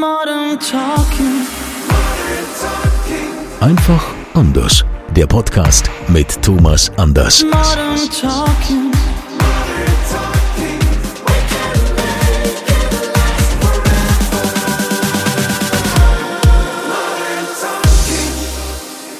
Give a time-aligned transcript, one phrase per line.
[0.00, 1.46] Modern Talking.
[3.60, 4.02] Einfach
[4.34, 4.84] anders.
[5.14, 7.44] Der Podcast mit Thomas Anders.
[7.44, 8.90] Modern Talking.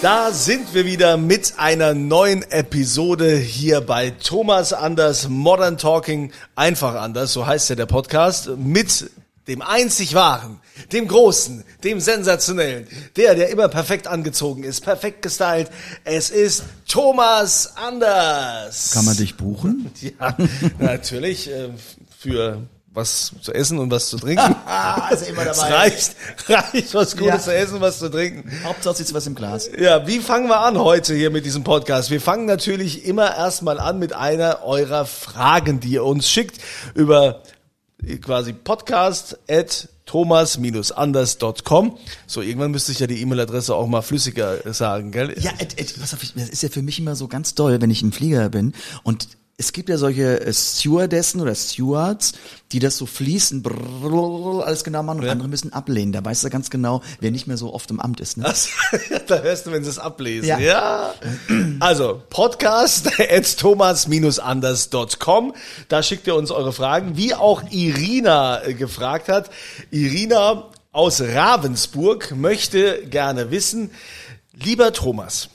[0.01, 6.97] Da sind wir wieder mit einer neuen Episode hier bei Thomas Anders Modern Talking einfach
[6.97, 9.11] anders, so heißt ja der Podcast, mit
[9.48, 10.60] dem einzig wahren,
[10.92, 12.86] dem großen, dem sensationellen,
[13.17, 15.69] der, der immer perfekt angezogen ist, perfekt gestylt.
[16.05, 18.92] Es ist Thomas Anders.
[18.92, 19.91] Kann man dich buchen?
[20.00, 20.36] Ja,
[20.78, 21.70] natürlich, äh,
[22.19, 22.62] für
[22.94, 24.55] was zu essen und was zu trinken.
[24.67, 26.14] also immer Es reicht,
[26.47, 27.39] reicht was Gutes Ja.
[27.41, 28.50] zu essen, was zu trinken.
[28.64, 29.70] Hauptsache sitzt was im Glas.
[29.78, 32.11] Ja, wie fangen wir an heute hier mit diesem Podcast?
[32.11, 36.58] Wir fangen natürlich immer erstmal an mit einer eurer Fragen, die ihr uns schickt
[36.95, 37.42] über
[38.20, 41.98] quasi podcast at thomas-anders.com.
[42.27, 45.34] So, irgendwann müsste ich ja die E-Mail-Adresse auch mal flüssiger sagen, gell?
[45.41, 47.91] Ja, Ed, Ed, pass auf, das ist ja für mich immer so ganz doll, wenn
[47.91, 49.28] ich im Flieger bin und
[49.62, 52.32] es gibt ja solche äh, Stewardessen oder Stewards,
[52.72, 53.62] die das so fließen,
[54.64, 56.12] alles genau machen und andere müssen ablehnen.
[56.12, 58.36] Da weißt du ganz genau, wer nicht mehr so oft im Amt ist.
[58.36, 58.42] Ne?
[58.42, 58.70] Das,
[59.28, 60.48] da hörst du, wenn sie es ablesen.
[60.48, 60.58] Ja.
[60.58, 61.14] Ja.
[61.78, 65.55] Also, podcast at thomas-anders.com.
[65.88, 69.48] Da schickt ihr uns eure Fragen, wie auch Irina äh, gefragt hat.
[69.92, 73.92] Irina aus Ravensburg möchte gerne wissen,
[74.55, 75.50] lieber Thomas,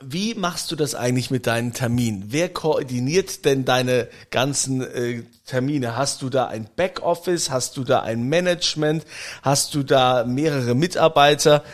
[0.00, 2.24] wie machst du das eigentlich mit deinen Terminen?
[2.28, 5.96] Wer koordiniert denn deine ganzen äh, Termine?
[5.96, 7.50] Hast du da ein Backoffice?
[7.50, 9.04] Hast du da ein Management?
[9.42, 11.64] Hast du da mehrere Mitarbeiter?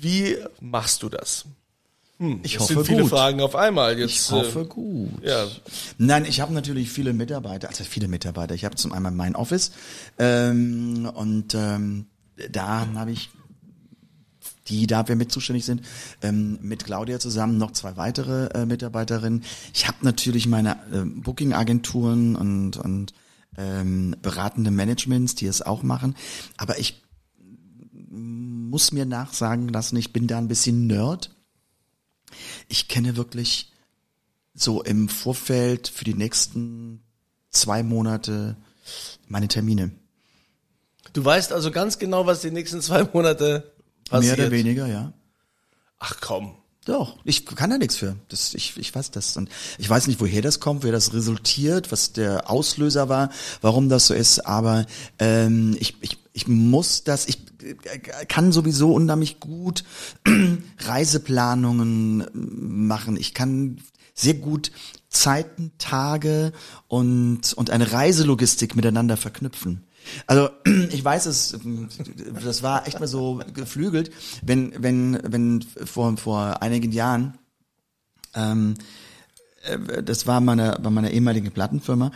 [0.00, 1.46] Wie machst du das?
[2.44, 3.10] Ich Das hoffe sind viele gut.
[3.10, 3.98] Fragen auf einmal.
[3.98, 5.10] Jetzt, Ich hoffe äh, gut.
[5.24, 5.46] ja.
[5.98, 8.54] Nein, ich habe natürlich viele Mitarbeiter, also viele Mitarbeiter.
[8.54, 9.72] Ich habe zum einen mein Office
[10.18, 12.06] ähm, und ähm,
[12.50, 13.30] da habe ich
[14.68, 15.82] die dafür mit zuständig sind,
[16.22, 19.44] ähm, mit Claudia zusammen noch zwei weitere äh, Mitarbeiterinnen.
[19.72, 23.12] Ich habe natürlich meine ähm, Booking-Agenturen und, und
[23.56, 26.16] ähm, beratende Managements, die es auch machen.
[26.56, 27.02] Aber ich
[28.10, 31.30] muss mir nachsagen lassen, ich bin da ein bisschen Nerd.
[32.68, 33.72] Ich kenne wirklich
[34.54, 37.02] so im Vorfeld für die nächsten
[37.50, 38.56] zwei Monate
[39.26, 39.90] meine Termine.
[41.12, 43.73] Du weißt also ganz genau, was die nächsten zwei Monate
[44.08, 44.38] passiert.
[44.38, 45.12] Mehr oder weniger, ja.
[45.98, 46.54] Ach komm.
[46.84, 48.16] Doch, ich kann da nichts für.
[48.28, 49.38] Das, ich, ich weiß das.
[49.38, 49.48] Und
[49.78, 53.30] ich weiß nicht, woher das kommt, wer das resultiert, was der Auslöser war,
[53.62, 54.84] warum das so ist, aber
[55.18, 59.84] ähm, ich, ich, ich muss das, ich äh, kann sowieso unheimlich gut
[60.78, 63.16] Reiseplanungen machen.
[63.16, 63.78] Ich kann
[64.12, 64.70] sehr gut
[65.08, 66.52] Zeiten, Tage
[66.88, 69.86] und, und eine Reiselogistik miteinander verknüpfen.
[70.26, 70.50] Also
[70.90, 71.58] ich weiß es,
[72.44, 74.10] das war echt mal so geflügelt,
[74.42, 77.38] wenn wenn wenn vor vor einigen Jahren
[78.34, 79.03] ähm, äh,
[80.04, 82.10] das war meine, bei meiner ehemaligen Plattenfirma,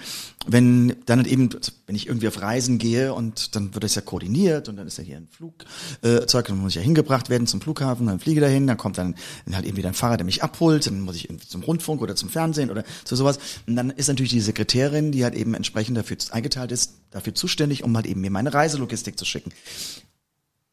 [0.47, 1.49] wenn dann halt eben,
[1.87, 4.99] wenn ich irgendwie auf Reisen gehe und dann wird das ja koordiniert und dann ist
[4.99, 8.67] ja hier ein Flugzeug, dann muss ich ja hingebracht werden zum Flughafen, dann fliege dahin,
[8.67, 9.15] dann kommt dann
[9.53, 12.17] halt eben wieder ein Fahrer, der mich abholt, dann muss ich irgendwie zum Rundfunk oder
[12.17, 13.39] zum Fernsehen oder zu sowas.
[13.67, 17.85] Und dann ist natürlich die Sekretärin, die halt eben entsprechend dafür eingeteilt ist, dafür zuständig,
[17.85, 19.53] um halt eben mir meine Reiselogistik zu schicken.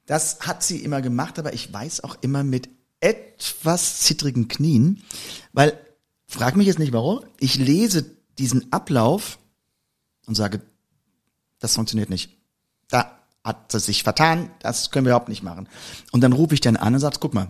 [0.06, 2.69] Das hat sie immer gemacht, aber ich weiß auch immer mit
[3.00, 5.03] etwas zittrigen Knien,
[5.53, 5.78] weil,
[6.28, 8.06] frag mich jetzt nicht warum, ich lese
[8.38, 9.40] diesen Ablauf
[10.25, 10.62] und sage,
[11.59, 12.38] das funktioniert nicht.
[12.90, 15.69] Da hat sie sich vertan, das können wir überhaupt nicht machen.
[16.12, 17.48] Und dann rufe ich dann an und sage, guck mal,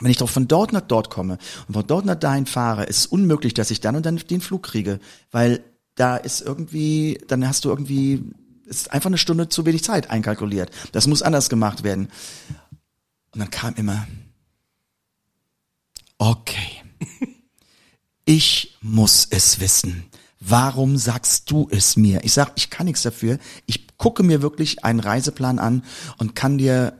[0.00, 2.98] wenn ich doch von dort nach dort komme und von dort nach dahin fahre, ist
[2.98, 5.00] es unmöglich, dass ich dann und dann den Flug kriege,
[5.30, 5.62] weil
[5.94, 8.22] da ist irgendwie, dann hast du irgendwie,
[8.66, 10.70] ist einfach eine Stunde zu wenig Zeit einkalkuliert.
[10.92, 12.08] Das muss anders gemacht werden.
[13.32, 14.06] Und dann kam immer,
[16.18, 16.82] okay,
[18.24, 20.04] ich muss es wissen.
[20.40, 22.22] Warum sagst du es mir?
[22.24, 23.38] Ich sag, ich kann nichts dafür.
[23.66, 25.84] Ich gucke mir wirklich einen Reiseplan an
[26.18, 26.92] und kann dir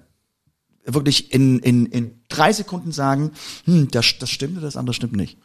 [0.86, 3.32] wirklich in, in, in drei Sekunden sagen,
[3.64, 5.38] hm, das, das stimmt oder das andere stimmt nicht.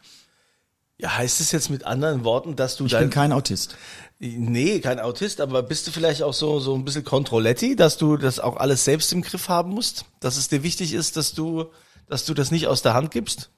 [0.98, 3.78] Ja, heißt es jetzt mit anderen Worten, dass du Ich dein, bin kein Autist.
[4.20, 8.18] nee, kein Autist, aber bist du vielleicht auch so, so ein bisschen Kontrolletti, dass du
[8.18, 10.04] das auch alles selbst im Griff haben musst?
[10.20, 11.66] Dass es dir wichtig ist, dass du,
[12.08, 13.50] dass du das nicht aus der Hand gibst?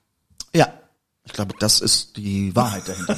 [0.53, 0.71] Ja.
[1.23, 3.17] Ich glaube, das ist die Wahrheit dahinter.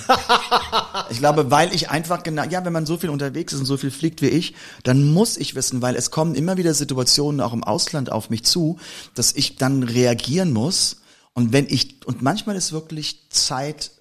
[1.09, 3.77] ich glaube, weil ich einfach genau, ja, wenn man so viel unterwegs ist und so
[3.77, 7.53] viel fliegt wie ich, dann muss ich wissen, weil es kommen immer wieder Situationen auch
[7.53, 8.77] im Ausland auf mich zu,
[9.15, 10.97] dass ich dann reagieren muss.
[11.33, 13.91] Und wenn ich, und manchmal ist wirklich Zeit,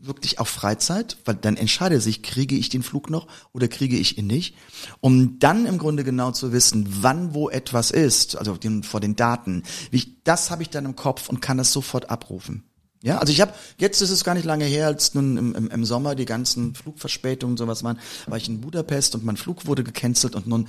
[0.00, 4.16] wirklich auch Freizeit, weil dann entscheide sich, kriege ich den Flug noch oder kriege ich
[4.16, 4.56] ihn nicht,
[5.00, 9.16] um dann im Grunde genau zu wissen, wann wo etwas ist, also den, vor den
[9.16, 9.64] Daten.
[9.90, 12.64] Wie ich, das habe ich dann im Kopf und kann das sofort abrufen.
[13.02, 15.70] Ja, also ich habe, jetzt ist es gar nicht lange her, als nun im, im,
[15.70, 19.66] im Sommer die ganzen Flugverspätungen und sowas waren, war ich in Budapest und mein Flug
[19.66, 20.68] wurde gecancelt und nun,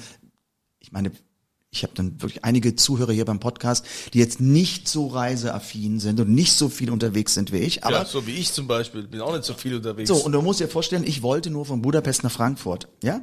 [0.80, 1.12] ich meine,
[1.72, 6.20] ich habe dann wirklich einige Zuhörer hier beim Podcast, die jetzt nicht so reiseaffin sind
[6.20, 9.04] und nicht so viel unterwegs sind wie ich, aber ja, so wie ich zum Beispiel,
[9.04, 10.08] bin auch nicht so viel unterwegs.
[10.08, 13.22] so, und du musst dir vorstellen, ich wollte nur von Budapest nach Frankfurt, ja?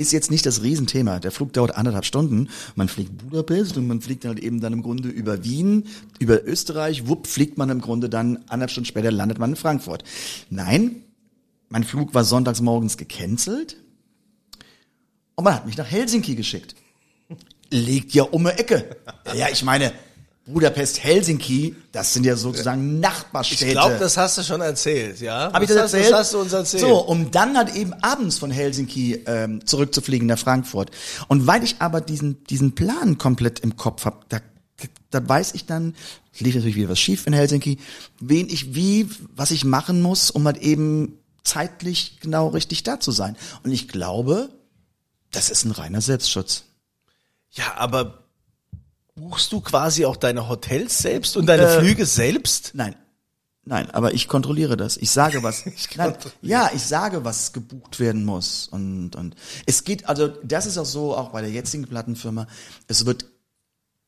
[0.00, 1.18] Ist jetzt nicht das Riesenthema.
[1.18, 2.50] Der Flug dauert anderthalb Stunden.
[2.76, 5.88] Man fliegt Budapest und man fliegt halt eben dann im Grunde über Wien,
[6.20, 7.08] über Österreich.
[7.08, 10.04] Wupp, fliegt man im Grunde dann anderthalb Stunden später landet man in Frankfurt.
[10.50, 11.02] Nein,
[11.68, 13.76] mein Flug war sonntags morgens gecancelt
[15.34, 16.76] und man hat mich nach Helsinki geschickt.
[17.70, 18.96] Liegt ja um die Ecke.
[19.34, 19.92] Ja, ich meine,
[20.48, 23.66] Budapest, Helsinki, das sind ja sozusagen Nachbarstädte.
[23.66, 25.52] ich glaube, das hast du schon erzählt, ja?
[25.52, 26.12] Habe ich das hast, erzählt?
[26.12, 26.82] Das hast du uns erzählt.
[26.82, 30.90] So, um dann halt eben abends von Helsinki ähm, zurückzufliegen nach Frankfurt.
[31.28, 34.38] Und weil ich aber diesen, diesen Plan komplett im Kopf habe, da,
[35.10, 35.94] da weiß ich dann,
[36.32, 37.78] es lief natürlich wieder was schief in Helsinki,
[38.20, 43.10] wen ich wie, was ich machen muss, um halt eben zeitlich genau richtig da zu
[43.10, 43.36] sein.
[43.64, 44.48] Und ich glaube,
[45.30, 46.64] das ist ein reiner Selbstschutz.
[47.50, 48.24] Ja, aber
[49.18, 52.72] buchst du quasi auch deine Hotels selbst und deine Äh, Flüge selbst?
[52.74, 52.94] Nein.
[53.64, 54.96] Nein, aber ich kontrolliere das.
[54.96, 55.64] Ich sage was.
[55.96, 58.66] Nein, ja, ich sage, was gebucht werden muss.
[58.68, 59.34] Und, und
[59.66, 62.46] es geht, also das ist auch so, auch bei der jetzigen Plattenfirma,
[62.86, 63.26] es wird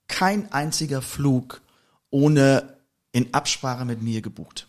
[0.08, 1.60] kein einziger Flug
[2.08, 2.78] ohne
[3.12, 4.66] in Absprache mit mir gebucht.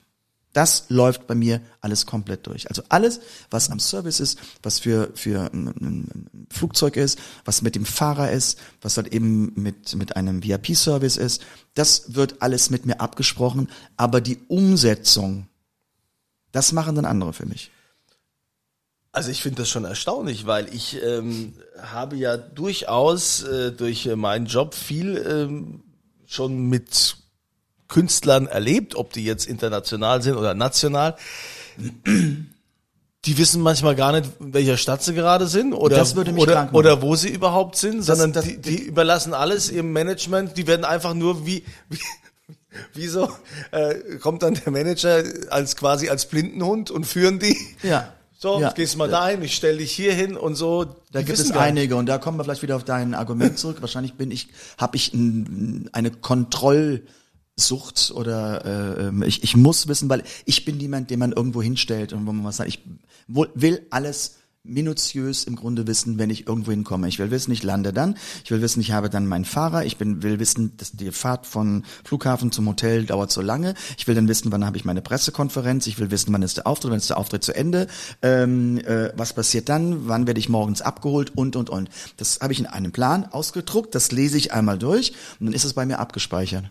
[0.54, 2.70] Das läuft bei mir alles komplett durch.
[2.70, 7.86] Also alles, was am Service ist, was für, für ein, Flugzeug ist, was mit dem
[7.86, 11.42] Fahrer ist, was halt eben mit, mit einem VIP-Service ist,
[11.74, 13.70] das wird alles mit mir abgesprochen.
[13.96, 15.48] Aber die Umsetzung,
[16.52, 17.72] das machen dann andere für mich.
[19.14, 24.46] Also ich finde das schon erstaunlich, weil ich ähm, habe ja durchaus äh, durch meinen
[24.46, 25.84] Job viel ähm,
[26.26, 27.18] schon mit
[27.92, 31.16] Künstlern erlebt, ob die jetzt international sind oder national.
[33.26, 36.04] Die wissen manchmal gar nicht, in welcher Stadt sie gerade sind oder,
[36.38, 40.58] oder, oder wo sie überhaupt sind, sondern das- die, die überlassen alles ihrem Management.
[40.58, 42.00] Die werden einfach nur wie, wie
[42.94, 43.30] Wieso
[43.72, 47.58] äh, kommt dann der Manager als quasi als Blindenhund und führen die?
[47.84, 48.14] Ja.
[48.40, 48.72] So, Ja.
[48.72, 50.86] gehst mal dahin, ich stell dich hier hin und so.
[51.12, 53.78] Da Die gibt es einige und da kommen wir vielleicht wieder auf dein Argument zurück.
[53.82, 54.48] Wahrscheinlich bin ich,
[54.78, 56.12] habe ich ein, eine
[57.62, 61.62] Kontrollsucht oder äh, ähm, ich, ich muss wissen, weil ich bin niemand, den man irgendwo
[61.62, 62.70] hinstellt und wo man was sagt.
[62.70, 62.82] Ich
[63.28, 67.08] will alles minutiös im Grunde wissen, wenn ich irgendwo hinkomme.
[67.08, 68.16] Ich will wissen, ich lande dann.
[68.44, 69.86] Ich will wissen, ich habe dann meinen Fahrer.
[69.86, 73.74] Ich bin, will wissen, dass die Fahrt von Flughafen zum Hotel dauert so lange.
[73.98, 75.88] Ich will dann wissen, wann habe ich meine Pressekonferenz.
[75.88, 77.88] Ich will wissen, wann ist der Auftritt, wann ist der Auftritt zu Ende.
[78.22, 80.08] Ähm, äh, was passiert dann?
[80.08, 81.36] Wann werde ich morgens abgeholt?
[81.36, 81.90] Und, und, und.
[82.18, 83.96] Das habe ich in einem Plan ausgedruckt.
[83.96, 86.66] Das lese ich einmal durch und dann ist es bei mir abgespeichert.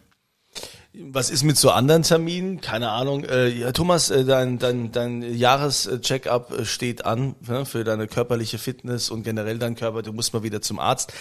[0.92, 2.60] Was ist mit so anderen Terminen?
[2.60, 3.22] Keine Ahnung.
[3.24, 8.58] Äh, ja, Thomas, äh, dein, dein, dein Jahrescheckup äh, steht an ne, für deine körperliche
[8.58, 10.02] Fitness und generell dein Körper.
[10.02, 11.12] Du musst mal wieder zum Arzt.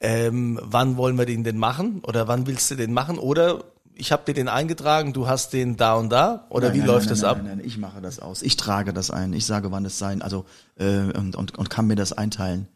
[0.00, 2.00] Ähm, wann wollen wir den denn machen?
[2.06, 3.18] Oder wann willst du den machen?
[3.18, 3.64] Oder
[3.94, 6.46] ich habe dir den eingetragen, du hast den da und da?
[6.50, 7.38] Oder Nein, wie nein, läuft nein, das ab?
[7.38, 8.42] Nein, nein, ich mache das aus.
[8.42, 9.32] Ich trage das ein.
[9.32, 10.44] Ich sage, wann es sein, also
[10.76, 12.68] äh, und, und, und kann mir das einteilen.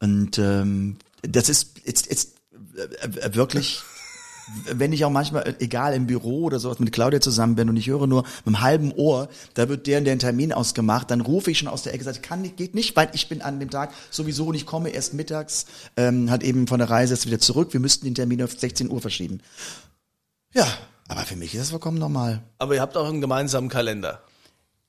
[0.00, 2.36] Und ähm, das ist jetzt, jetzt
[2.76, 3.82] äh, äh, wirklich,
[4.64, 7.76] wenn ich auch manchmal, äh, egal im Büro oder sowas mit Claudia zusammen bin und
[7.76, 11.20] ich höre nur mit einem halben Ohr, da wird der, der einen Termin ausgemacht, dann
[11.20, 13.60] rufe ich schon aus der Ecke, sage, kann nicht, geht nicht, weil ich bin an
[13.60, 17.26] dem Tag sowieso und ich komme erst mittags, ähm, halt eben von der Reise jetzt
[17.26, 17.72] wieder zurück.
[17.72, 19.40] Wir müssten den Termin auf 16 Uhr verschieben.
[20.54, 20.66] Ja,
[21.08, 22.42] aber für mich ist das vollkommen normal.
[22.58, 24.22] Aber ihr habt auch einen gemeinsamen Kalender.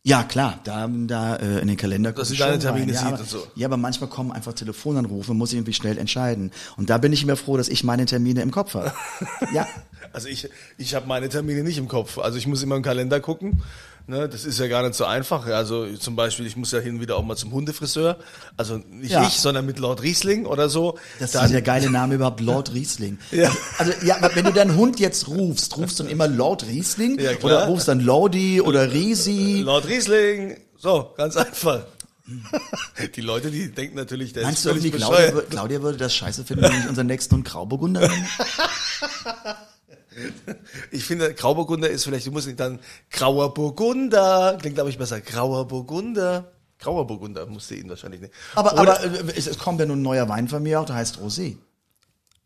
[0.05, 2.75] Ja, klar, da, da äh, in den Kalender Dass sie deine schon rein.
[2.75, 3.47] Termine ja, aber, und so.
[3.55, 6.51] Ja, aber manchmal kommen einfach Telefonanrufe, muss ich irgendwie schnell entscheiden.
[6.75, 8.91] Und da bin ich immer froh, dass ich meine Termine im Kopf habe.
[9.53, 9.65] ja,
[10.13, 12.19] Also ich, ich habe meine Termine nicht im Kopf.
[12.19, 13.63] Also ich muss immer im Kalender gucken.
[14.05, 15.45] Ne, das ist ja gar nicht so einfach.
[15.45, 18.17] Also zum Beispiel, ich muss ja hin und wieder auch mal zum Hundefriseur.
[18.57, 19.23] Also nicht Ja.
[19.25, 20.97] ich, sondern mit Lord Riesling oder so.
[21.19, 23.17] das Dann- ist der geile Name überhaupt, Lord Riesling.
[23.31, 23.49] Ja.
[23.77, 27.33] Also ja, wenn du deinen Hund jetzt rufst, rufst du dann immer Lord Riesling Ja,
[27.35, 27.43] klar.
[27.63, 29.61] oder rufst dann Lordi oder Risi?
[29.63, 30.57] Lord Riesling.
[30.77, 31.83] So, ganz einfach.
[33.15, 36.45] Die Leute, die denken natürlich, der Meinst ist du irgendwie, Claudia, Claudia würde das scheiße
[36.45, 38.27] finden, wenn ich unseren nächsten Hund Grauburgunder nenne?
[40.91, 42.79] Ich finde, Grauburgunder ist vielleicht, du musst nicht dann
[43.11, 44.57] grauer Burgunder.
[44.59, 45.21] Klingt, glaube ich, besser.
[45.21, 46.51] Grauer Burgunder.
[46.79, 48.33] Grauer Burgunder musste ihn wahrscheinlich nicht.
[48.55, 50.85] Aber, Oder- aber äh, es, es kommt ja nun ein neuer Wein von mir auch,
[50.85, 51.57] der heißt Rosé.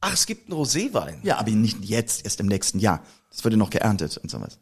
[0.01, 1.17] ach, es gibt einen Roséwein.
[1.23, 3.03] Ja, aber nicht jetzt, erst im nächsten Jahr.
[3.31, 4.59] Das wird ja noch geerntet und sowas.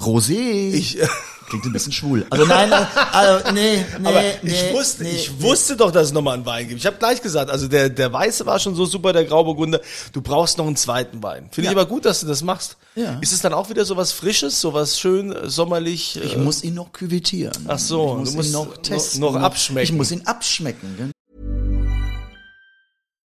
[0.00, 0.72] Rosé.
[0.72, 1.06] Ich, äh,
[1.48, 2.24] Klingt ein bisschen schwul.
[2.30, 6.12] Also nein, also, nee, nee, aber nee, ich wusste, nee, ich wusste doch, dass es
[6.12, 6.78] nochmal einen Wein gibt.
[6.80, 9.80] Ich habe gleich gesagt, also der, der Weiße war schon so super, der Grauburgunder.
[10.12, 11.48] Du brauchst noch einen zweiten Wein.
[11.50, 11.72] Finde Ja.
[11.72, 12.76] ich aber gut, dass du das machst.
[12.94, 13.18] Ja.
[13.20, 16.20] Ist es dann auch wieder so was Frisches, so was schön äh, sommerlich?
[16.22, 17.52] Ich äh, muss ihn noch küvetieren.
[17.66, 19.20] Ach so, ich muss du musst ihn noch noch- testen.
[19.20, 19.84] noch abschmecken.
[19.84, 21.10] Ich muss ihn abschmecken.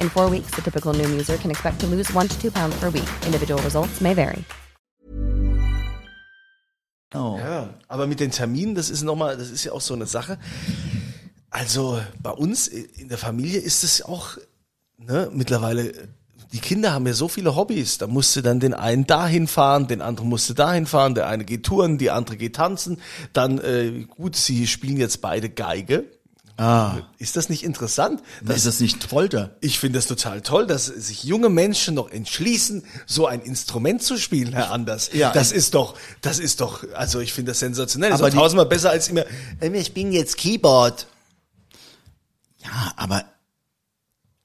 [0.00, 2.74] In four weeks, the typical Noom user can expect to lose one to two pounds
[2.80, 3.08] per week.
[3.26, 4.44] Individual results may vary.
[7.12, 7.36] Oh.
[7.38, 10.38] Ja, aber mit den Terminen, das ist nochmal, das ist ja auch so eine Sache.
[11.50, 14.38] Also bei uns in der Familie ist es auch,
[14.96, 15.92] ne, mittlerweile,
[16.52, 17.98] die Kinder haben ja so viele Hobbys.
[17.98, 21.66] Da musste dann den einen dahin fahren, den anderen musste dahin fahren, der eine geht
[21.66, 22.98] touren, die andere geht tanzen.
[23.32, 26.04] Dann, äh, gut, sie spielen jetzt beide Geige.
[26.62, 28.22] Ah, Ist das nicht interessant?
[28.46, 29.56] ist das nicht Folter?
[29.62, 34.18] Ich finde es total toll, dass sich junge Menschen noch entschließen, so ein Instrument zu
[34.18, 35.08] spielen, Herr Anders.
[35.14, 35.32] Ja.
[35.32, 38.10] Das ist doch, das ist doch, also ich finde das sensationell.
[38.10, 39.24] Das Aber ist die- doch tausendmal besser als immer,
[39.60, 41.06] äh, wir spielen jetzt Keyboard.
[42.62, 43.24] Ja, aber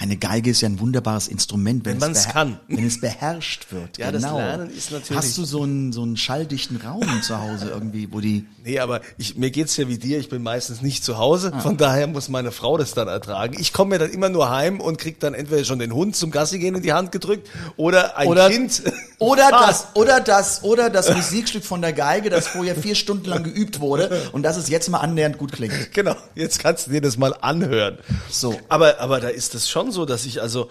[0.06, 2.60] eine Geige ist ja ein wunderbares Instrument, wenn, Wenn es kann.
[2.68, 3.98] Wenn es beherrscht wird.
[3.98, 4.38] Ja, das genau.
[4.38, 8.20] Lernen ist natürlich- Hast du so einen, so einen schalldichten Raum zu Hause irgendwie, wo
[8.22, 8.46] die.
[8.64, 11.60] Nee, aber ich, mir geht's ja wie dir, ich bin meistens nicht zu Hause, Ah.
[11.60, 13.56] von daher muss meine Frau das dann ertragen.
[13.60, 16.32] Ich komme mir dann immer nur heim und krieg dann entweder schon den Hund zum
[16.32, 18.82] Gassi gehen in die Hand gedrückt oder ein Oder, Kind.
[19.20, 23.26] Oder Ah, das, oder das, oder das Musikstück von der Geige, das vorher vier Stunden
[23.26, 25.92] lang geübt wurde und das es jetzt mal annähernd gut klingt.
[25.94, 27.98] Genau, jetzt kannst du dir das mal anhören.
[28.30, 28.60] So.
[28.70, 30.70] Aber, aber da ist es schon so, dass ich also,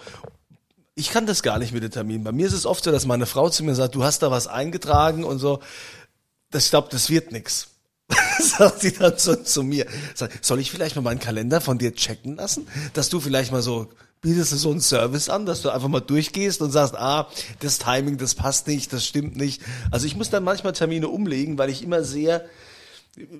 [0.95, 2.23] ich kann das gar nicht mit den Terminen.
[2.23, 4.31] Bei mir ist es oft so, dass meine Frau zu mir sagt, du hast da
[4.31, 5.59] was eingetragen und so.
[6.51, 7.67] Das, ich glaube, das wird nix.
[8.39, 9.85] sagt sie dann so zu mir.
[10.41, 12.67] Soll ich vielleicht mal meinen Kalender von dir checken lassen?
[12.93, 13.89] Dass du vielleicht mal so,
[14.21, 17.27] bietest du so einen Service an, dass du einfach mal durchgehst und sagst, ah,
[17.59, 19.61] das Timing, das passt nicht, das stimmt nicht.
[19.91, 22.45] Also ich muss dann manchmal Termine umlegen, weil ich immer sehr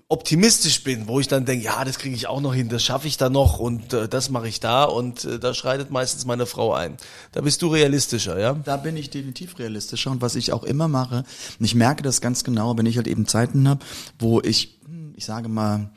[0.08, 3.08] optimistisch bin, wo ich dann denke, ja, das kriege ich auch noch hin, das schaffe
[3.08, 6.46] ich da noch und äh, das mache ich da und äh, da schreitet meistens meine
[6.46, 6.98] Frau ein.
[7.34, 8.54] Da bist du realistischer, ja?
[8.54, 11.26] Da bin ich definitiv realistischer und was ich auch immer mache,
[11.60, 13.84] und ich merke das ganz genau, wenn ich halt eben Zeiten habe,
[14.18, 15.90] wo ich, hm, ich sage mal,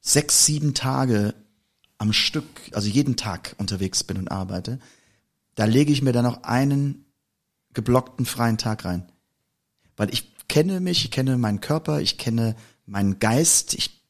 [0.00, 1.34] sechs, sieben Tage
[1.98, 4.78] am Stück, also jeden Tag unterwegs bin und arbeite,
[5.54, 7.04] da lege ich mir dann auch einen
[7.74, 9.10] geblockten freien Tag rein.
[9.96, 12.56] Weil ich kenne mich, ich kenne meinen Körper, ich kenne
[12.88, 13.74] meinen Geist.
[13.74, 14.02] Ich,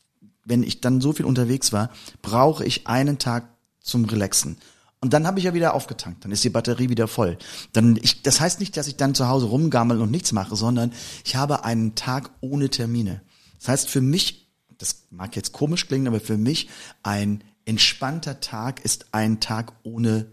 [0.44, 1.90] wenn ich dann so viel unterwegs war,
[2.22, 3.48] brauche ich einen Tag
[3.80, 4.56] zum Relaxen.
[5.00, 7.38] Und dann habe ich ja wieder aufgetankt, dann ist die Batterie wieder voll.
[7.72, 10.92] Dann ich, das heißt nicht, dass ich dann zu Hause rumgammel und nichts mache, sondern
[11.24, 13.22] ich habe einen Tag ohne Termine.
[13.58, 16.68] Das heißt für mich, das mag jetzt komisch klingen, aber für mich
[17.02, 20.32] ein entspannter Tag ist ein Tag ohne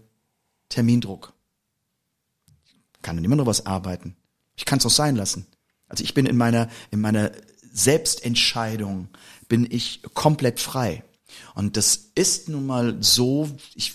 [0.68, 1.32] Termindruck.
[2.96, 4.16] Ich kann dann immer noch was arbeiten.
[4.56, 5.46] Ich kann es auch sein lassen.
[5.86, 7.30] Also ich bin in meiner in meiner
[7.76, 9.08] Selbstentscheidung
[9.48, 11.04] bin ich komplett frei.
[11.54, 13.94] Und das ist nun mal so, ich,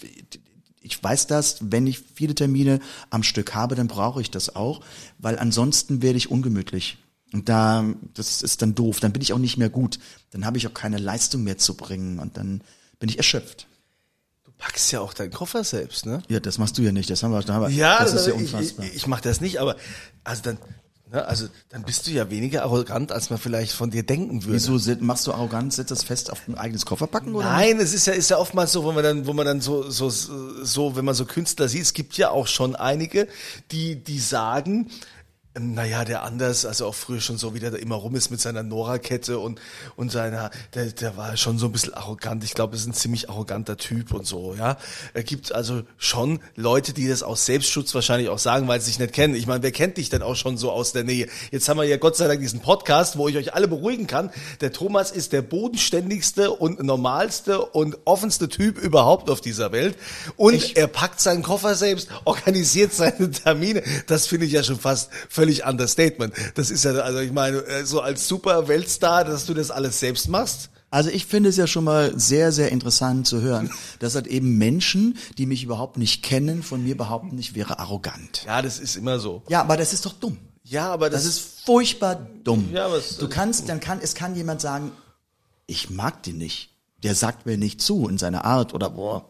[0.81, 4.81] ich weiß das, wenn ich viele Termine am Stück habe, dann brauche ich das auch,
[5.17, 6.97] weil ansonsten werde ich ungemütlich.
[7.33, 8.99] Und da, das ist dann doof.
[8.99, 9.99] Dann bin ich auch nicht mehr gut.
[10.31, 12.61] Dann habe ich auch keine Leistung mehr zu bringen und dann
[12.99, 13.67] bin ich erschöpft.
[14.43, 16.21] Du packst ja auch deinen Koffer selbst, ne?
[16.27, 17.09] Ja, das machst du ja nicht.
[17.09, 18.85] Das haben wir, da haben wir Ja, das ist ja ich, unfassbar.
[18.85, 19.77] Ich, ich mache das nicht, aber
[20.23, 20.57] also dann,
[21.11, 24.53] ne, also dann bist du ja weniger arrogant, als man vielleicht von dir denken würde.
[24.53, 27.45] Wieso machst du arrogant, setzt das fest auf ein eigenes Kofferpacken oder?
[27.45, 29.89] Nein, es ist ja, ist ja oftmals so, wo man dann, wo man dann so,
[29.89, 33.27] so, so, wenn man so Künstler sieht, es gibt ja auch schon einige,
[33.71, 34.89] die, die sagen,
[35.59, 38.39] naja, der Anders, also auch früher schon so, wie der da immer rum ist mit
[38.39, 39.59] seiner Nora-Kette und,
[39.97, 42.45] und seiner, der, der war schon so ein bisschen arrogant.
[42.45, 44.77] Ich glaube, er ist ein ziemlich arroganter Typ und so, ja.
[45.13, 48.99] Er gibt also schon Leute, die das aus Selbstschutz wahrscheinlich auch sagen, weil sie sich
[48.99, 49.35] nicht kennen.
[49.35, 51.27] Ich meine, wer kennt dich denn auch schon so aus der Nähe?
[51.51, 54.31] Jetzt haben wir ja Gott sei Dank diesen Podcast, wo ich euch alle beruhigen kann.
[54.61, 59.97] Der Thomas ist der bodenständigste und normalste und offenste Typ überhaupt auf dieser Welt.
[60.37, 63.83] Und er packt seinen Koffer selbst, organisiert seine Termine.
[64.07, 65.09] Das finde ich ja schon fast
[65.41, 66.33] völlig Understatement.
[66.55, 69.99] Das ist ja, also ich meine, äh, so als super Weltstar, dass du das alles
[69.99, 70.69] selbst machst.
[70.91, 74.57] Also ich finde es ja schon mal sehr, sehr interessant zu hören, dass halt eben
[74.57, 78.43] Menschen, die mich überhaupt nicht kennen, von mir behaupten, ich wäre arrogant.
[78.45, 79.41] Ja, das ist immer so.
[79.49, 80.37] Ja, aber das ist doch dumm.
[80.63, 82.69] Ja, aber Das ist furchtbar dumm.
[82.71, 84.91] Ja, aber es- du kannst, dann kann, es kann jemand sagen,
[85.65, 86.69] ich mag den nicht.
[87.03, 89.25] Der sagt mir nicht zu in seiner Art oder boah,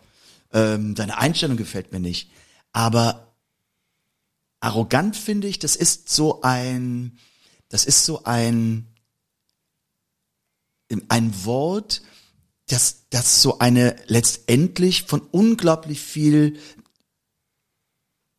[0.52, 2.30] ähm, seine Einstellung gefällt mir nicht.
[2.74, 3.31] Aber
[4.62, 7.18] arrogant finde ich, das ist so ein,
[7.68, 8.88] das ist so ein,
[11.10, 12.02] ein Wort,
[12.68, 16.58] das, das so eine letztendlich von unglaublich viel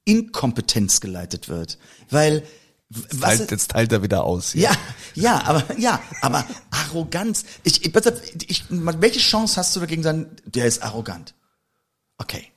[0.04, 1.78] Inkompetenz geleitet wird.
[2.08, 2.46] Weil,
[2.88, 4.54] was, Teilt, jetzt teilt er wieder aus.
[4.54, 4.70] ja,
[5.14, 7.44] ja, aber ja, aber Arroganz.
[7.62, 7.94] Ich, ich,
[8.48, 11.34] ich, welche Chance hast du dagegen sagen, der ist arrogant?
[12.18, 12.52] Okay.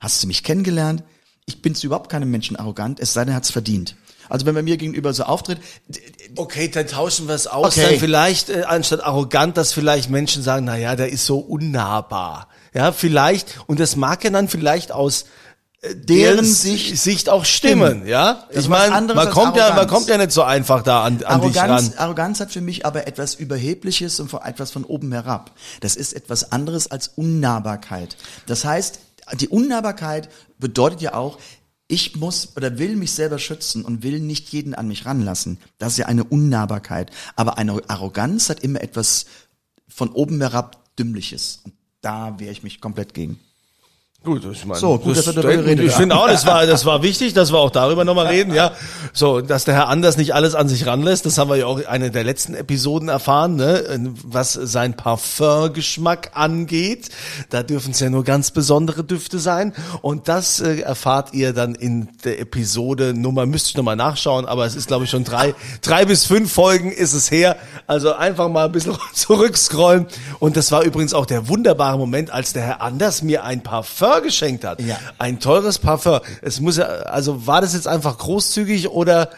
[0.00, 1.02] Hast du mich kennengelernt?
[1.46, 3.96] Ich bin zu überhaupt keinem Menschen arrogant, es sei denn, er hat's verdient.
[4.30, 5.58] Also wenn er mir gegenüber so auftritt,
[6.36, 7.76] Okay, dann tauschen wir es aus.
[7.76, 7.90] Okay.
[7.90, 12.48] Dann vielleicht äh, anstatt arrogant, dass vielleicht Menschen sagen, na ja, der ist so unnahbar.
[12.72, 15.26] Ja, vielleicht und das mag ja dann vielleicht aus
[15.82, 18.06] äh, Deren Sicht, Sicht Sicht auch stimmen, stimmen.
[18.08, 18.46] ja?
[18.48, 21.22] Das Ich was meine, man kommt ja, man kommt ja nicht so einfach da an,
[21.24, 21.98] an dich Arroganz, ran.
[21.98, 25.52] Arroganz hat für mich aber etwas Überhebliches und etwas von oben herab.
[25.82, 28.16] Das ist etwas anderes als Unnahbarkeit.
[28.46, 28.98] Das heißt,
[29.32, 31.38] die Unnahbarkeit bedeutet ja auch,
[31.86, 35.58] ich muss oder will mich selber schützen und will nicht jeden an mich ranlassen.
[35.78, 37.10] Das ist ja eine Unnahbarkeit.
[37.36, 39.26] Aber eine Arroganz hat immer etwas
[39.86, 41.60] von oben herab Dümmliches.
[41.64, 43.38] Und da wehre ich mich komplett gegen.
[44.24, 46.00] Gut, ich meine, So, gut, dass wir darüber ich geredet haben.
[46.00, 48.72] finde auch, das war, das war wichtig, dass wir auch darüber nochmal reden, ja.
[49.12, 51.84] So, dass der Herr Anders nicht alles an sich ranlässt, das haben wir ja auch
[51.84, 57.10] eine der letzten Episoden erfahren, ne, was sein Parfumgeschmack angeht.
[57.50, 59.74] Da dürfen es ja nur ganz besondere Düfte sein.
[60.00, 64.64] Und das äh, erfahrt ihr dann in der Episode Nummer, müsste ich nochmal nachschauen, aber
[64.64, 67.56] es ist, glaube ich, schon drei, drei bis fünf Folgen ist es her.
[67.86, 70.06] Also einfach mal ein bisschen zurückscrollen.
[70.38, 74.13] Und das war übrigens auch der wunderbare Moment, als der Herr Anders mir ein Parfum
[74.20, 74.80] geschenkt hat.
[74.80, 74.98] Ja.
[75.18, 76.20] Ein teures Parfum.
[76.42, 79.30] Es muss ja, also war das jetzt einfach großzügig oder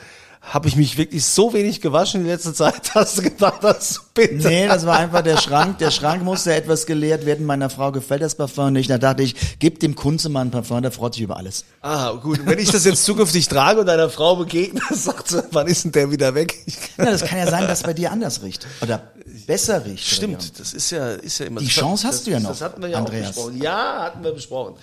[0.47, 4.47] habe ich mich wirklich so wenig gewaschen in letzter Zeit, dass du gedacht hast, bitte.
[4.47, 5.79] Nee, das war einfach der Schrank.
[5.79, 7.47] Der Schrank musste etwas geleert werden.
[7.47, 8.89] Meiner Frau gefällt das Parfum nicht.
[8.89, 11.65] Da dachte ich, gib dem Kunze mal ein Parfum, der freut sich über alles.
[11.83, 12.41] Ah, gut.
[12.45, 15.93] Wenn ich das jetzt zukünftig trage und deiner Frau begegne, sagt sie, wann ist denn
[15.93, 16.55] der wieder weg?
[16.97, 18.67] Ja, das kann ja sein, dass bei dir anders riecht.
[18.81, 19.03] Oder
[19.47, 20.07] besser riecht.
[20.07, 21.61] Stimmt, das ist ja, ist ja immer.
[21.61, 23.31] Die das Chance hast das, du ja noch, Das hatten wir ja Andreas.
[23.31, 23.63] auch besprochen.
[23.63, 24.75] Ja, hatten wir besprochen.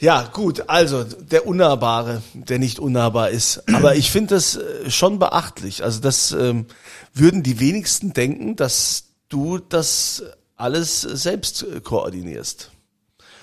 [0.00, 3.62] Ja, gut, also der Unnahbare, der nicht unnahbar ist.
[3.72, 5.82] Aber ich finde das äh, schon beachtlich.
[5.84, 6.66] Also das ähm,
[7.14, 10.22] würden die wenigsten denken, dass du das
[10.56, 12.70] alles selbst koordinierst.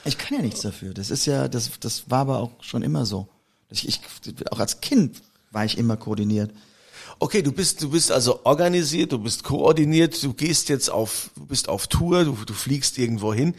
[0.06, 0.94] Ich kann ja nichts dafür.
[0.94, 3.28] Das ist ja, das, das war aber auch schon immer so.
[3.70, 4.00] Ich, ich,
[4.52, 6.52] auch als Kind war ich immer koordiniert.
[7.20, 11.46] Okay, du bist, du bist also organisiert, du bist koordiniert, du gehst jetzt auf, du
[11.46, 13.56] bist auf Tour, du, du fliegst irgendwo hin.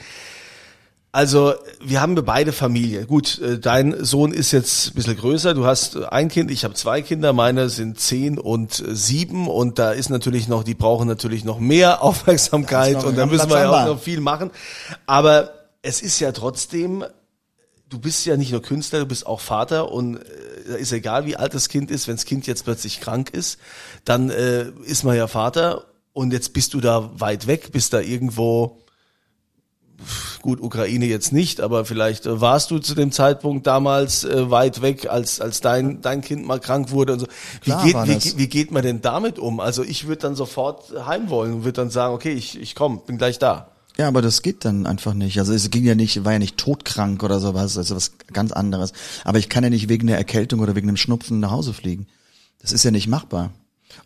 [1.10, 3.06] Also, wir haben beide Familie.
[3.06, 5.54] Gut, äh, dein Sohn ist jetzt ein bisschen größer.
[5.54, 7.32] Du hast ein Kind, ich habe zwei Kinder.
[7.32, 9.48] Meine sind zehn und sieben.
[9.48, 12.94] Und da ist natürlich noch, die brauchen natürlich noch mehr Aufmerksamkeit.
[12.94, 14.50] Noch und da müssen wir ja auch noch viel machen.
[15.06, 17.04] Aber es ist ja trotzdem,
[17.88, 21.36] du bist ja nicht nur Künstler, du bist auch Vater und äh, ist egal, wie
[21.36, 23.58] alt das Kind ist, wenn das Kind jetzt plötzlich krank ist,
[24.04, 28.00] dann äh, ist man ja Vater und jetzt bist du da weit weg, bist da
[28.00, 28.82] irgendwo,
[30.42, 34.82] gut, Ukraine jetzt nicht, aber vielleicht äh, warst du zu dem Zeitpunkt damals äh, weit
[34.82, 37.26] weg, als, als dein, dein Kind mal krank wurde und so.
[37.62, 39.60] Wie, Klar geht, war wie, wie geht man denn damit um?
[39.60, 43.00] Also ich würde dann sofort heim wollen und würde dann sagen, okay, ich, ich komm,
[43.06, 43.68] bin gleich da.
[43.98, 45.40] Ja, aber das geht dann einfach nicht.
[45.40, 48.92] Also es ging ja nicht, war ja nicht todkrank oder sowas, also was ganz anderes.
[49.24, 52.06] Aber ich kann ja nicht wegen der Erkältung oder wegen dem Schnupfen nach Hause fliegen.
[52.60, 53.50] Das ist ja nicht machbar.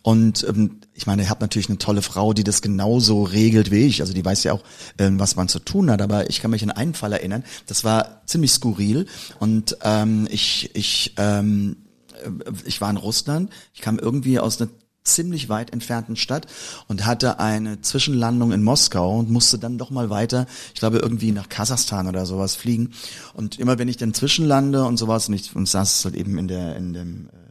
[0.01, 3.85] Und ähm, ich meine, ich habe natürlich eine tolle Frau, die das genauso regelt wie
[3.85, 4.01] ich.
[4.01, 4.63] Also die weiß ja auch,
[4.97, 6.01] ähm, was man zu tun hat.
[6.01, 7.43] Aber ich kann mich an einen Fall erinnern.
[7.67, 9.05] Das war ziemlich skurril.
[9.39, 11.77] Und ähm, ich, ich, ähm,
[12.23, 13.51] äh, ich war in Russland.
[13.73, 14.69] Ich kam irgendwie aus einer
[15.03, 16.47] ziemlich weit entfernten Stadt
[16.87, 21.31] und hatte eine Zwischenlandung in Moskau und musste dann doch mal weiter, ich glaube irgendwie
[21.31, 22.93] nach Kasachstan oder sowas fliegen.
[23.33, 26.47] Und immer wenn ich dann zwischenlande und sowas, und ich und saß halt eben in
[26.47, 27.42] der in dem äh,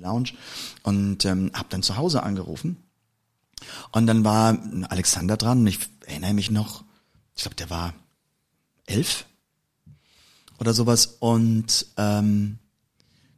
[0.00, 0.32] Lounge
[0.82, 2.76] und ähm, habe dann zu Hause angerufen
[3.92, 4.58] und dann war
[4.88, 6.84] Alexander dran ich erinnere mich noch,
[7.36, 7.94] ich glaube der war
[8.86, 9.26] elf
[10.58, 12.58] oder sowas und ähm,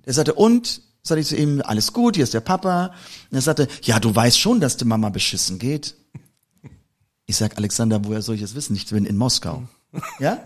[0.04, 0.82] der sagte, und?
[1.02, 2.94] Sagte ich zu ihm, alles gut, hier ist der Papa.
[3.30, 5.96] Und er sagte, ja, du weißt schon, dass die Mama beschissen geht.
[7.26, 8.76] Ich sag, Alexander, woher soll ich das wissen?
[8.76, 9.64] Ich bin in Moskau.
[10.18, 10.38] Ja?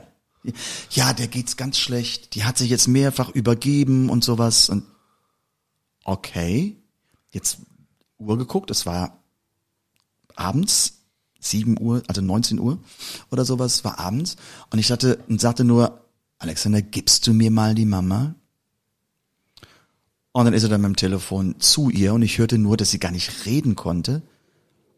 [0.91, 2.37] Ja, der geht's ganz schlecht.
[2.37, 4.69] Die hat sich jetzt mehrfach übergeben und sowas.
[4.69, 4.85] Und
[6.07, 6.77] okay,
[7.33, 7.59] jetzt
[8.19, 9.23] Uhr geguckt, es war
[10.37, 11.01] abends,
[11.41, 12.79] 7 Uhr, also 19 Uhr
[13.31, 14.37] oder sowas, war abends.
[14.71, 16.05] Und ich sagte, und sagte nur,
[16.39, 18.35] Alexander, gibst du mir mal die Mama?
[20.33, 22.91] Und dann ist er dann mit dem Telefon zu ihr und ich hörte nur, dass
[22.91, 24.23] sie gar nicht reden konnte.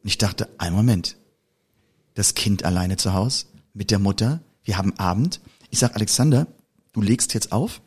[0.03, 1.17] Und ich dachte, ein Moment,
[2.15, 5.41] das Kind alleine zu Hause mit der Mutter, wir haben Abend.
[5.71, 6.47] Ich sag Alexander,
[6.93, 7.81] du legst jetzt auf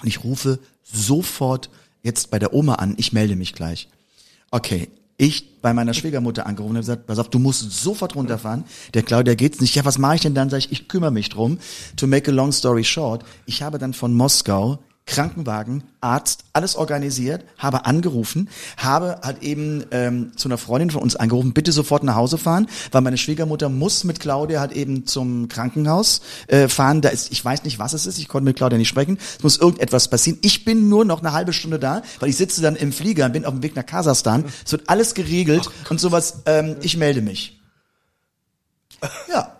[0.00, 1.70] und ich rufe sofort
[2.06, 3.88] jetzt bei der Oma an, ich melde mich gleich.
[4.50, 4.88] Okay,
[5.18, 8.64] ich bei meiner Schwiegermutter angerufen und gesagt, pass auf, du musst sofort runterfahren.
[8.94, 9.74] Der Claudia geht's nicht.
[9.74, 10.50] Ja, was mache ich denn dann?
[10.50, 11.58] Sag ich, ich kümmere mich drum.
[11.96, 17.44] To make a long story short, ich habe dann von Moskau Krankenwagen, Arzt, alles organisiert,
[17.58, 22.16] habe angerufen, habe halt eben ähm, zu einer Freundin von uns angerufen, bitte sofort nach
[22.16, 27.02] Hause fahren, weil meine Schwiegermutter muss mit Claudia halt eben zum Krankenhaus äh, fahren.
[27.02, 29.18] Da ist, ich weiß nicht, was es ist, ich konnte mit Claudia nicht sprechen.
[29.38, 30.38] Es muss irgendetwas passieren.
[30.42, 33.44] Ich bin nur noch eine halbe Stunde da, weil ich sitze dann im Flieger, bin
[33.44, 34.44] auf dem Weg nach Kasachstan.
[34.64, 36.42] Es wird alles geregelt und sowas.
[36.46, 37.60] Ähm, ich melde mich.
[39.28, 39.55] Ja.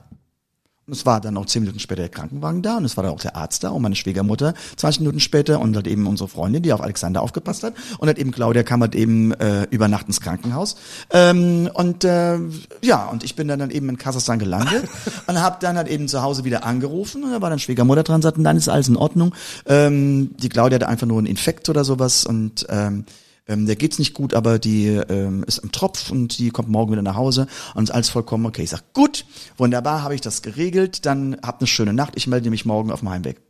[0.87, 3.13] Und es war dann auch zehn Minuten später der Krankenwagen da und es war dann
[3.13, 6.63] auch der Arzt da und meine Schwiegermutter 20 Minuten später und halt eben unsere Freundin,
[6.63, 10.07] die auf Alexander aufgepasst hat und halt eben Claudia kam halt eben äh, über Nacht
[10.07, 10.77] ins Krankenhaus
[11.11, 12.39] ähm, und äh,
[12.83, 14.89] ja und ich bin dann, dann eben in Kasachstan gelandet
[15.27, 18.17] und habe dann halt eben zu Hause wieder angerufen und da war dann Schwiegermutter dran
[18.17, 19.35] und sagten, dann ist alles in Ordnung.
[19.67, 23.07] Ähm, die Claudia hatte einfach nur einen Infekt oder sowas und ähm,
[23.49, 26.93] ähm, der geht's nicht gut, aber die ähm, ist im Tropf und die kommt morgen
[26.93, 28.63] wieder nach Hause und ist alles vollkommen okay.
[28.63, 29.25] Ich sag, gut,
[29.57, 33.01] wunderbar, habe ich das geregelt, dann habt eine schöne Nacht, ich melde mich morgen auf
[33.01, 33.41] dem Heimweg.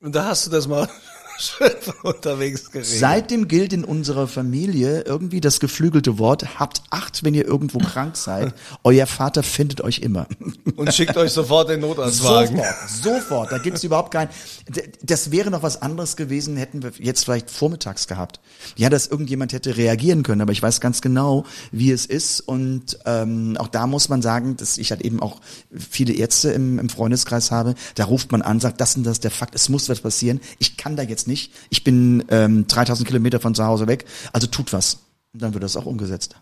[0.00, 0.88] Und da hast du das mal
[2.02, 2.98] unterwegs geregelt.
[2.98, 8.16] Seitdem gilt in unserer Familie irgendwie das geflügelte Wort, habt Acht, wenn ihr irgendwo krank
[8.16, 10.26] seid, euer Vater findet euch immer.
[10.76, 12.56] und schickt euch sofort den Notarztwagen.
[12.56, 13.52] Sofort, sofort.
[13.52, 14.28] Da gibt's überhaupt kein.
[14.68, 18.40] D- Das wäre noch was anderes gewesen, hätten wir jetzt vielleicht vormittags gehabt.
[18.76, 22.40] Ja, dass irgendjemand hätte reagieren können, aber ich weiß ganz genau, wie es ist.
[22.40, 25.40] Und ähm, auch da muss man sagen, dass ich halt eben auch
[25.76, 27.74] viele Ärzte im, im Freundeskreis habe.
[27.94, 30.40] Da ruft man an, sagt, das und das ist der Fakt, es muss was passieren.
[30.58, 31.52] Ich kann da jetzt nicht.
[31.70, 34.04] Ich bin ähm, 3000 Kilometer von zu Hause weg.
[34.32, 34.98] Also tut was.
[35.32, 36.36] Und dann wird das auch umgesetzt.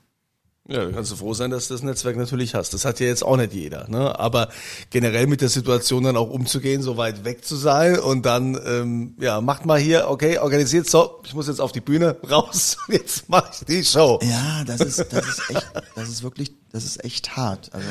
[0.66, 2.72] Ja, kannst du froh sein, dass du das Netzwerk natürlich hast.
[2.72, 3.86] Das hat ja jetzt auch nicht jeder.
[3.90, 4.18] Ne?
[4.18, 4.48] Aber
[4.88, 9.14] generell mit der Situation dann auch umzugehen, so weit weg zu sein und dann, ähm,
[9.20, 13.28] ja, macht mal hier, okay, organisiert, so, ich muss jetzt auf die Bühne raus, jetzt
[13.28, 14.18] mach ich die Show.
[14.22, 15.66] Ja, das ist, das ist echt,
[15.96, 17.70] das ist wirklich, das ist echt hart.
[17.74, 17.88] Also,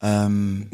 [0.00, 0.70] ähm,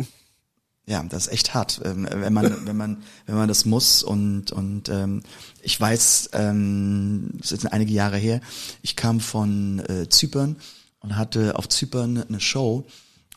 [0.86, 4.52] ja, das ist echt hart, ähm, wenn man, wenn man, wenn man das muss und
[4.52, 5.22] und ähm,
[5.62, 8.40] ich weiß, ähm, das ist einige Jahre her.
[8.82, 10.56] Ich kam von äh, Zypern
[11.00, 12.86] und hatte auf Zypern eine Show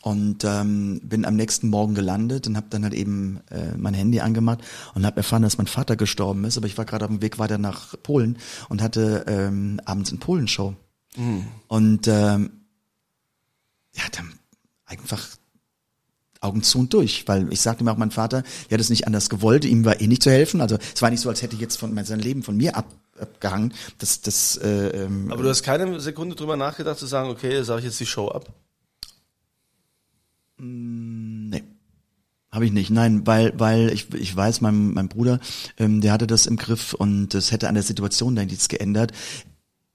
[0.02, 4.20] und ähm, bin am nächsten Morgen gelandet und habe dann halt eben äh, mein Handy
[4.20, 4.60] angemacht
[4.94, 6.56] und habe erfahren, dass mein Vater gestorben ist.
[6.56, 10.20] Aber ich war gerade auf dem Weg weiter nach Polen und hatte ähm, abends eine
[10.20, 10.76] Polenshow.
[11.66, 12.50] Und ähm,
[13.94, 14.32] ja, dann
[14.84, 15.26] einfach
[16.40, 19.06] Augen zu und durch, weil ich sagte mir auch, mein Vater, er hat es nicht
[19.06, 20.60] anders gewollt, ihm war eh nicht zu helfen.
[20.60, 22.86] Also es war nicht so, als hätte jetzt von sein Leben von mir ab,
[23.20, 23.74] abgehangen.
[23.98, 27.80] Das, das, äh, ähm, Aber du hast keine Sekunde drüber nachgedacht zu sagen, okay, sage
[27.80, 28.52] ich jetzt die Show ab.
[30.58, 31.62] nee.
[32.50, 35.38] Habe ich nicht, nein, weil, weil ich, ich weiß, mein, mein Bruder,
[35.76, 39.12] ähm, der hatte das im Griff und es hätte an der Situation da nichts geändert.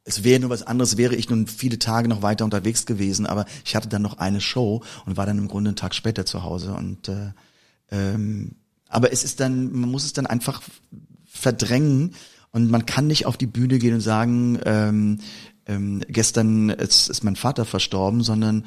[0.06, 3.46] Es wäre nur was anderes, wäre ich nun viele Tage noch weiter unterwegs gewesen, aber
[3.64, 6.44] ich hatte dann noch eine Show und war dann im Grunde einen Tag später zu
[6.44, 7.32] Hause und äh,
[7.90, 8.56] ähm,
[8.90, 10.62] aber es ist dann, man muss es dann einfach
[11.26, 12.14] verdrängen
[12.52, 15.20] und man kann nicht auf die Bühne gehen und sagen, ähm,
[15.66, 18.66] ähm, gestern ist, ist mein Vater verstorben, sondern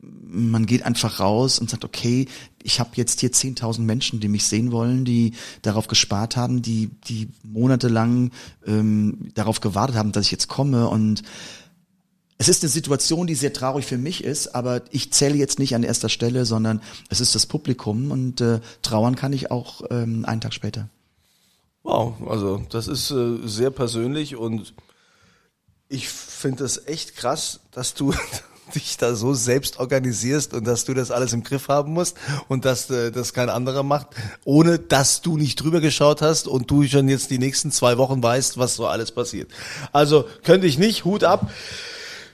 [0.00, 2.28] man geht einfach raus und sagt, okay,
[2.62, 5.32] ich habe jetzt hier 10.000 Menschen, die mich sehen wollen, die
[5.62, 8.30] darauf gespart haben, die die monatelang
[8.66, 11.22] ähm, darauf gewartet haben, dass ich jetzt komme und
[12.40, 15.74] es ist eine Situation, die sehr traurig für mich ist, aber ich zähle jetzt nicht
[15.74, 20.24] an erster Stelle, sondern es ist das Publikum und äh, trauern kann ich auch ähm,
[20.24, 20.88] einen Tag später.
[21.82, 24.74] Wow, also das ist äh, sehr persönlich und
[25.88, 28.14] ich finde es echt krass, dass du
[28.74, 32.16] dich da so selbst organisierst und dass du das alles im Griff haben musst
[32.48, 34.08] und dass äh, das kein anderer macht,
[34.44, 38.22] ohne dass du nicht drüber geschaut hast und du schon jetzt die nächsten zwei Wochen
[38.22, 39.50] weißt, was so alles passiert.
[39.92, 41.50] Also könnte ich nicht, Hut ab.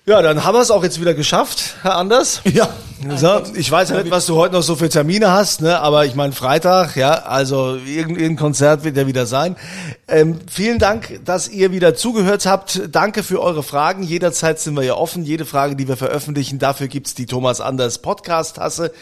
[0.06, 2.42] Ja, dann haben wir es auch jetzt wieder geschafft, Herr Anders.
[2.44, 2.68] Ja.
[3.16, 5.80] So, ich weiß ja nicht, was du heute noch so für Termine hast, ne?
[5.80, 9.56] aber ich meine Freitag, ja, also irgendein Konzert wird ja wieder sein.
[10.06, 12.82] Ähm, vielen Dank, dass ihr wieder zugehört habt.
[12.92, 14.02] Danke für eure Fragen.
[14.02, 15.24] Jederzeit sind wir ja offen.
[15.24, 18.92] Jede Frage, die wir veröffentlichen, dafür gibt's die Thomas Anders Podcast-Tasse.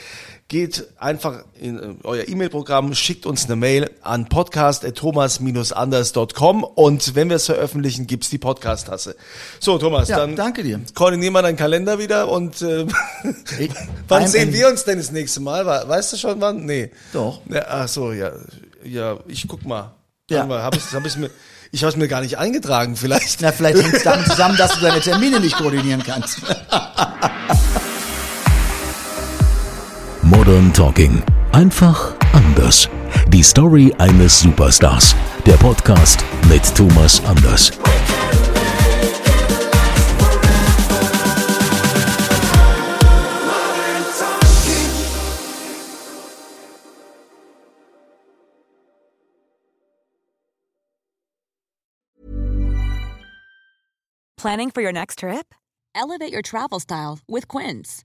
[0.52, 7.36] Geht einfach in äh, euer E-Mail-Programm, schickt uns eine Mail an podcast.thomas-anders.com und wenn wir
[7.36, 9.16] es veröffentlichen, gibt's die Podcast-Tasse.
[9.60, 10.78] So, Thomas, Ja, dann danke dir.
[10.94, 12.84] koordinieren wir deinen Kalender wieder und äh,
[14.08, 15.64] wann I'm sehen wir uns denn das nächste Mal?
[15.64, 16.66] We- Weißt du schon wann?
[16.66, 16.90] Nee.
[17.14, 17.40] Doch.
[17.48, 18.32] Ja, ach so, ja.
[18.84, 19.94] Ja, ich guck mal.
[20.30, 20.44] Ja.
[20.44, 21.30] Mal, hab ich's, hab mir,
[21.70, 23.40] ich habe es mir gar nicht eingetragen, vielleicht.
[23.40, 26.40] Na, vielleicht hängt es damit zusammen, dass du deine Termine nicht koordinieren kannst.
[30.52, 31.22] Modern Talking.
[31.52, 32.86] Einfach anders.
[33.28, 35.16] Die Story eines Superstars.
[35.46, 37.72] Der Podcast mit Thomas Anders.
[54.36, 55.54] Planning for your next trip?
[55.94, 58.04] Elevate your travel style with Quince.